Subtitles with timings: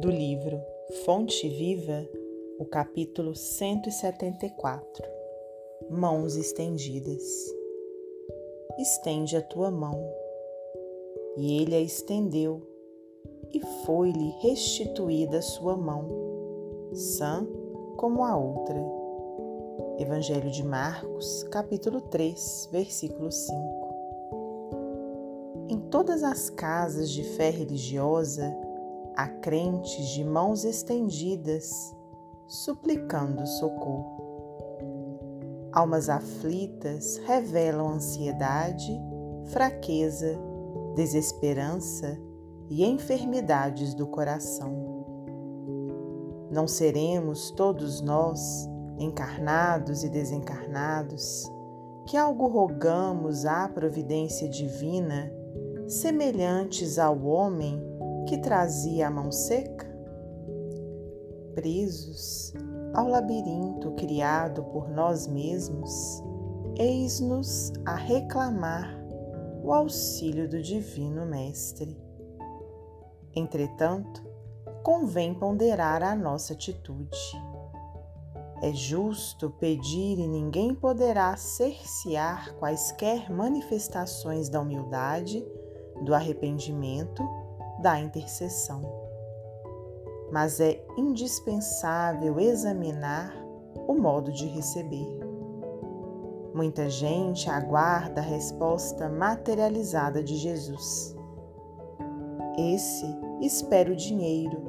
[0.00, 0.62] do livro
[1.04, 2.08] Fonte Viva,
[2.56, 5.04] o capítulo 174
[5.90, 7.22] Mãos estendidas.
[8.78, 10.00] Estende a tua mão.
[11.36, 12.62] E ele a estendeu,
[13.52, 16.08] e foi-lhe restituída a sua mão,
[16.92, 17.44] sã
[17.96, 18.80] como a outra.
[19.98, 23.88] Evangelho de Marcos, capítulo 3, versículo 5.
[25.68, 28.67] Em todas as casas de fé religiosa,
[29.18, 31.92] há crentes de mãos estendidas,
[32.46, 34.16] suplicando socorro.
[35.72, 38.96] Almas aflitas revelam ansiedade,
[39.46, 40.38] fraqueza,
[40.94, 42.16] desesperança
[42.70, 44.86] e enfermidades do coração.
[46.48, 51.42] Não seremos todos nós, encarnados e desencarnados,
[52.06, 55.28] que algo rogamos à providência divina,
[55.88, 57.97] semelhantes ao homem
[58.28, 59.86] que trazia a mão seca?
[61.54, 62.52] Presos
[62.92, 66.22] ao labirinto criado por nós mesmos,
[66.76, 69.02] eis-nos a reclamar
[69.64, 71.98] o auxílio do Divino Mestre.
[73.34, 74.22] Entretanto,
[74.82, 77.18] convém ponderar a nossa atitude.
[78.62, 85.42] É justo pedir e ninguém poderá cercear quaisquer manifestações da humildade,
[86.04, 87.47] do arrependimento
[87.80, 88.82] da intercessão.
[90.32, 93.34] Mas é indispensável examinar
[93.86, 95.08] o modo de receber.
[96.54, 101.16] Muita gente aguarda a resposta materializada de Jesus.
[102.58, 103.06] Esse
[103.40, 104.60] espera o dinheiro.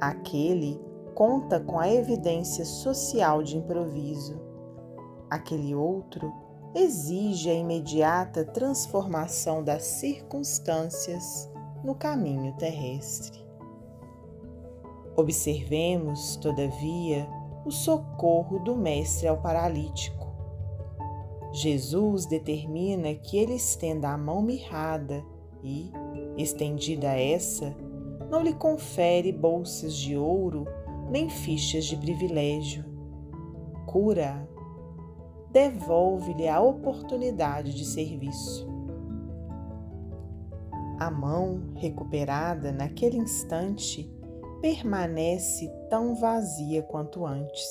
[0.00, 0.80] Aquele
[1.14, 4.40] conta com a evidência social de improviso.
[5.28, 6.32] Aquele outro
[6.74, 11.50] exige a imediata transformação das circunstâncias
[11.84, 13.44] no caminho terrestre.
[15.14, 17.28] Observemos, todavia,
[17.64, 20.24] o socorro do Mestre ao paralítico.
[21.52, 25.24] Jesus determina que ele estenda a mão mirrada
[25.62, 25.92] e,
[26.36, 27.76] estendida essa,
[28.28, 30.66] não lhe confere bolsas de ouro
[31.08, 32.84] nem fichas de privilégio.
[33.86, 34.48] Cura,
[35.52, 38.73] devolve-lhe a oportunidade de serviço.
[40.98, 44.08] A mão, recuperada naquele instante,
[44.60, 47.68] permanece tão vazia quanto antes.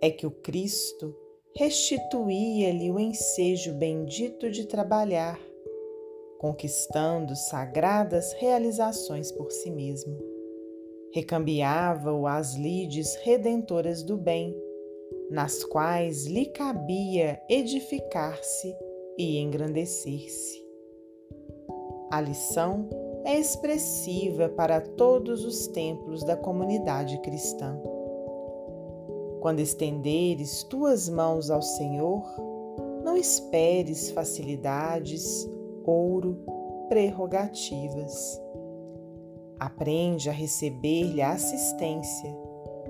[0.00, 1.14] É que o Cristo
[1.56, 5.38] restituía-lhe o ensejo bendito de trabalhar,
[6.38, 10.16] conquistando sagradas realizações por si mesmo.
[11.12, 14.56] Recambiava-o às lides redentoras do bem,
[15.28, 18.74] nas quais lhe cabia edificar-se
[19.18, 20.59] e engrandecer-se.
[22.10, 22.88] A lição
[23.24, 27.80] é expressiva para todos os templos da comunidade cristã.
[29.40, 32.24] Quando estenderes tuas mãos ao Senhor,
[33.04, 35.48] não esperes facilidades,
[35.84, 36.36] ouro,
[36.88, 38.42] prerrogativas.
[39.60, 42.36] Aprende a receber-lhe assistência,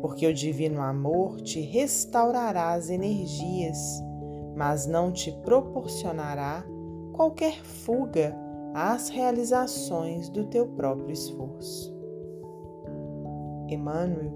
[0.00, 3.78] porque o divino amor te restaurará as energias,
[4.56, 6.64] mas não te proporcionará
[7.12, 8.43] qualquer fuga
[8.74, 11.94] às realizações do teu próprio esforço.
[13.68, 14.32] Emmanuel,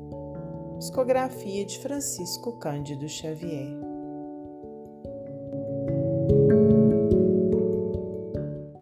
[0.79, 3.88] psicografia de Francisco Cândido Xavier.